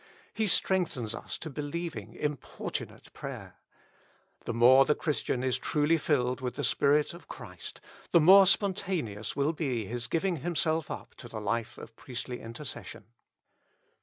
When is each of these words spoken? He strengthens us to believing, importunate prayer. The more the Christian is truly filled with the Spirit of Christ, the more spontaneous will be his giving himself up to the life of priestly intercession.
He 0.33 0.47
strengthens 0.47 1.13
us 1.13 1.37
to 1.37 1.49
believing, 1.51 2.15
importunate 2.15 3.13
prayer. 3.13 3.57
The 4.45 4.53
more 4.55 4.83
the 4.83 4.95
Christian 4.95 5.43
is 5.43 5.59
truly 5.59 5.99
filled 5.99 6.41
with 6.41 6.55
the 6.55 6.63
Spirit 6.63 7.13
of 7.13 7.27
Christ, 7.27 7.79
the 8.11 8.19
more 8.19 8.47
spontaneous 8.47 9.35
will 9.35 9.53
be 9.53 9.85
his 9.85 10.07
giving 10.07 10.37
himself 10.37 10.89
up 10.89 11.13
to 11.17 11.27
the 11.27 11.39
life 11.39 11.77
of 11.77 11.95
priestly 11.95 12.41
intercession. 12.41 13.03